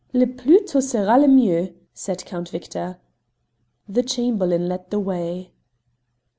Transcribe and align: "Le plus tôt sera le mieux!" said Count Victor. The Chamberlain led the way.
"Le 0.13 0.25
plus 0.25 0.61
tôt 0.65 0.81
sera 0.81 1.19
le 1.19 1.27
mieux!" 1.27 1.75
said 1.93 2.25
Count 2.25 2.49
Victor. 2.49 2.95
The 3.87 4.01
Chamberlain 4.01 4.67
led 4.67 4.89
the 4.89 4.99
way. 4.99 5.51